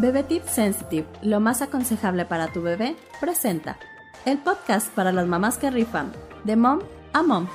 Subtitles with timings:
[0.00, 3.78] Bebé Tip Sensitive, lo más aconsejable para tu bebé, presenta
[4.26, 6.12] el podcast para las mamás que rifan,
[6.44, 6.80] de mom
[7.12, 7.46] a mom.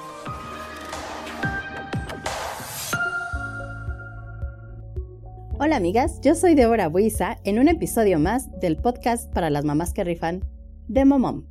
[5.59, 9.94] Hola amigas, yo soy Débora Buiza en un episodio más del podcast para las mamás
[9.94, 10.44] que rifan,
[10.87, 11.46] de Momom.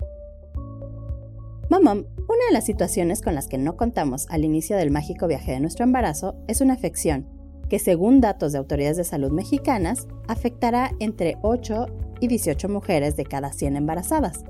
[1.71, 5.53] Momom, una de las situaciones con las que no contamos al inicio del mágico viaje
[5.53, 10.93] de nuestro embarazo es una afección que según datos de autoridades de salud mexicanas afectará
[10.99, 11.87] entre 8
[12.21, 14.45] y 18 mujeres de cada 100 embarazadas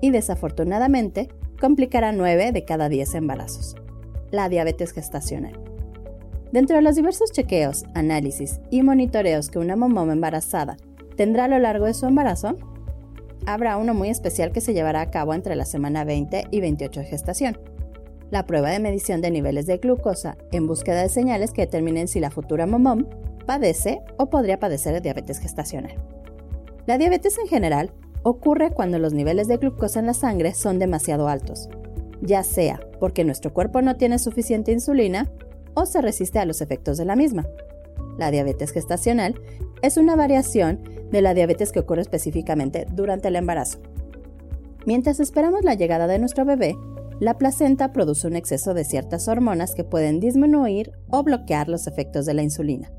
[0.00, 1.28] y desafortunadamente
[1.60, 3.76] complicará 9 de cada 10 embarazos,
[4.30, 5.60] la diabetes gestacional.
[6.52, 10.76] Dentro de los diversos chequeos, análisis y monitoreos que una mamá embarazada
[11.16, 12.56] tendrá a lo largo de su embarazo,
[13.44, 17.00] habrá uno muy especial que se llevará a cabo entre la semana 20 y 28
[17.00, 17.58] de gestación,
[18.30, 22.20] la prueba de medición de niveles de glucosa en búsqueda de señales que determinen si
[22.20, 23.06] la futura momom
[23.46, 25.94] padece o podría padecer de diabetes gestacional.
[26.86, 27.92] La diabetes en general
[28.22, 31.68] ocurre cuando los niveles de glucosa en la sangre son demasiado altos,
[32.20, 35.30] ya sea porque nuestro cuerpo no tiene suficiente insulina
[35.74, 37.46] o se resiste a los efectos de la misma.
[38.18, 39.40] La diabetes gestacional
[39.80, 43.78] es una variación de la diabetes que ocurre específicamente durante el embarazo.
[44.84, 46.76] Mientras esperamos la llegada de nuestro bebé,
[47.20, 52.26] la placenta produce un exceso de ciertas hormonas que pueden disminuir o bloquear los efectos
[52.26, 52.92] de la insulina.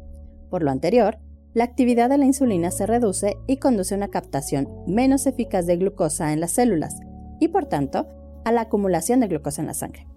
[0.49, 1.19] Por lo anterior,
[1.53, 5.77] la actividad de la insulina se reduce y conduce a una captación menos eficaz de
[5.77, 6.95] glucosa en las células
[7.39, 8.07] y por tanto
[8.45, 10.07] a la acumulación de glucosa en la sangre.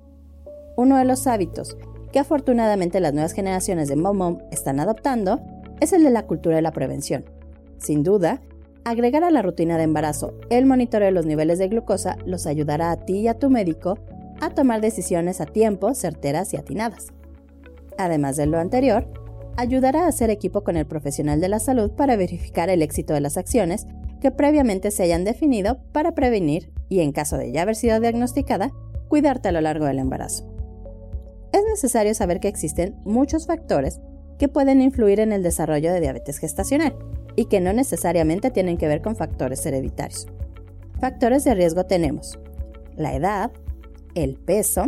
[0.77, 1.77] Uno de los hábitos
[2.13, 5.41] que afortunadamente las nuevas generaciones de Momom están adoptando
[5.81, 7.25] es el de la cultura de la prevención.
[7.79, 8.43] Sin duda,
[8.85, 12.91] Agregar a la rutina de embarazo el monitoreo de los niveles de glucosa los ayudará
[12.91, 13.99] a ti y a tu médico
[14.41, 17.09] a tomar decisiones a tiempo, certeras y atinadas.
[17.97, 19.07] Además de lo anterior,
[19.57, 23.21] ayudará a hacer equipo con el profesional de la salud para verificar el éxito de
[23.21, 23.87] las acciones
[24.21, 28.73] que previamente se hayan definido para prevenir y, en caso de ya haber sido diagnosticada,
[29.07, 30.45] cuidarte a lo largo del embarazo.
[31.53, 34.01] Es necesario saber que existen muchos factores
[34.39, 36.97] que pueden influir en el desarrollo de diabetes gestacional
[37.37, 40.27] y que no necesariamente tienen que ver con factores hereditarios.
[41.01, 42.39] Factores de riesgo tenemos
[42.97, 43.51] la edad,
[44.15, 44.87] el peso,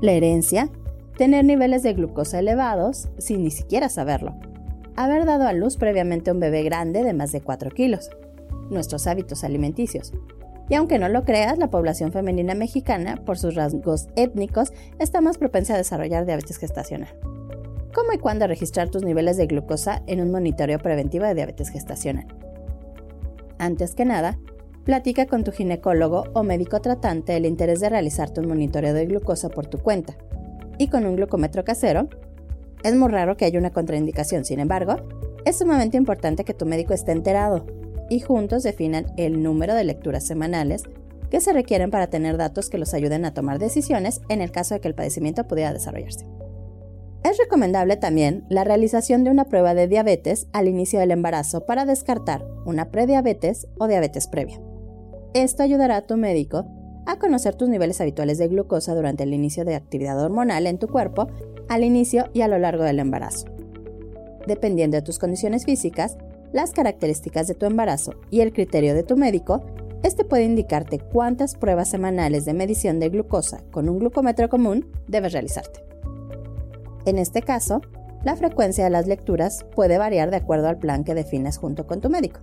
[0.00, 0.70] la herencia,
[1.16, 4.34] tener niveles de glucosa elevados sin ni siquiera saberlo,
[4.96, 8.10] haber dado a luz previamente un bebé grande de más de 4 kilos,
[8.70, 10.12] nuestros hábitos alimenticios.
[10.68, 15.38] Y aunque no lo creas, la población femenina mexicana, por sus rasgos étnicos, está más
[15.38, 17.08] propensa a desarrollar diabetes gestacional
[17.98, 22.28] cómo y cuándo registrar tus niveles de glucosa en un monitoreo preventivo de diabetes gestacional.
[23.58, 24.38] Antes que nada,
[24.84, 29.48] platica con tu ginecólogo o médico tratante el interés de realizarte un monitoreo de glucosa
[29.48, 30.16] por tu cuenta.
[30.78, 32.08] Y con un glucómetro casero,
[32.84, 34.94] es muy raro que haya una contraindicación, sin embargo,
[35.44, 37.66] es sumamente importante que tu médico esté enterado
[38.08, 40.84] y juntos definan el número de lecturas semanales
[41.30, 44.74] que se requieren para tener datos que los ayuden a tomar decisiones en el caso
[44.74, 46.37] de que el padecimiento pudiera desarrollarse.
[47.24, 51.84] Es recomendable también la realización de una prueba de diabetes al inicio del embarazo para
[51.84, 54.60] descartar una prediabetes o diabetes previa.
[55.34, 56.66] Esto ayudará a tu médico
[57.06, 60.88] a conocer tus niveles habituales de glucosa durante el inicio de actividad hormonal en tu
[60.88, 61.28] cuerpo,
[61.68, 63.46] al inicio y a lo largo del embarazo.
[64.46, 66.16] Dependiendo de tus condiciones físicas,
[66.52, 69.64] las características de tu embarazo y el criterio de tu médico,
[70.02, 75.32] este puede indicarte cuántas pruebas semanales de medición de glucosa con un glucómetro común debes
[75.32, 75.87] realizarte.
[77.08, 77.80] En este caso,
[78.22, 82.02] la frecuencia de las lecturas puede variar de acuerdo al plan que defines junto con
[82.02, 82.40] tu médico,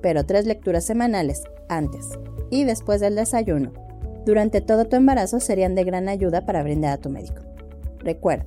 [0.00, 2.08] pero tres lecturas semanales, antes
[2.50, 3.74] y después del desayuno,
[4.24, 7.42] durante todo tu embarazo serían de gran ayuda para brindar a tu médico.
[7.98, 8.46] Recuerda,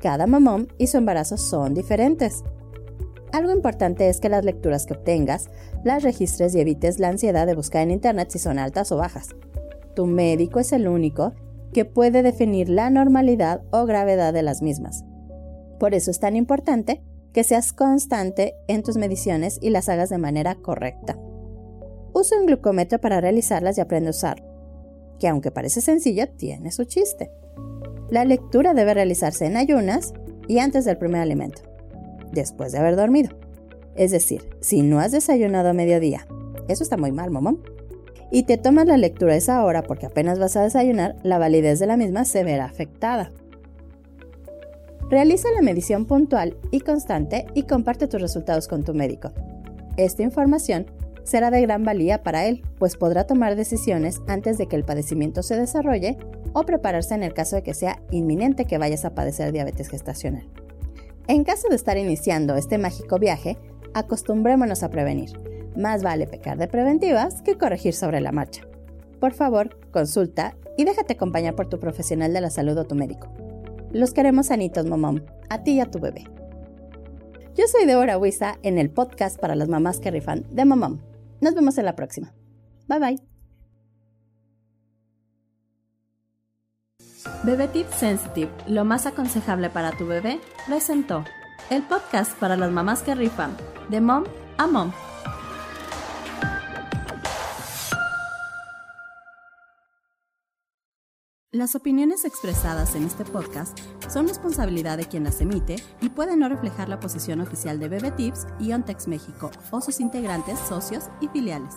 [0.00, 2.42] cada mamón y su embarazo son diferentes.
[3.32, 5.50] Algo importante es que las lecturas que obtengas
[5.84, 9.36] las registres y evites la ansiedad de buscar en Internet si son altas o bajas.
[9.94, 11.34] Tu médico es el único
[11.76, 15.04] que puede definir la normalidad o gravedad de las mismas.
[15.78, 17.02] Por eso es tan importante
[17.34, 21.18] que seas constante en tus mediciones y las hagas de manera correcta.
[22.14, 24.46] Usa un glucómetro para realizarlas y aprende a usarlo,
[25.18, 27.30] que aunque parece sencillo, tiene su chiste.
[28.08, 30.14] La lectura debe realizarse en ayunas
[30.48, 31.60] y antes del primer alimento,
[32.32, 33.36] después de haber dormido.
[33.96, 36.26] Es decir, si no has desayunado a mediodía,
[36.68, 37.54] eso está muy mal, mamá
[38.30, 41.78] y te tomas la lectura a esa hora porque apenas vas a desayunar, la validez
[41.78, 43.30] de la misma se verá afectada.
[45.08, 49.30] Realiza la medición puntual y constante y comparte tus resultados con tu médico.
[49.96, 50.86] Esta información
[51.22, 55.42] será de gran valía para él, pues podrá tomar decisiones antes de que el padecimiento
[55.42, 56.18] se desarrolle
[56.52, 60.48] o prepararse en el caso de que sea inminente que vayas a padecer diabetes gestacional.
[61.28, 63.58] En caso de estar iniciando este mágico viaje,
[63.96, 65.30] Acostumbrémonos a prevenir.
[65.76, 68.62] Más vale pecar de preventivas que corregir sobre la marcha.
[69.20, 73.28] Por favor, consulta y déjate acompañar por tu profesional de la salud o tu médico.
[73.92, 76.24] Los queremos sanitos, momón, a ti y a tu bebé.
[77.54, 80.98] Yo soy Débora Huiza en el podcast para las mamás que rifan de Momom.
[81.40, 82.34] Nos vemos en la próxima.
[82.88, 83.16] Bye bye.
[87.44, 91.24] Bebé Tip Sensitive, lo más aconsejable para tu bebé, presentó
[91.70, 93.56] el podcast para las mamás que rifan
[93.88, 94.24] de Mom
[94.58, 94.92] a Mom.
[101.56, 103.78] Las opiniones expresadas en este podcast
[104.10, 108.10] son responsabilidad de quien las emite y pueden no reflejar la posición oficial de Bebe
[108.10, 111.72] Tips y Ontex México o sus integrantes, socios y filiales.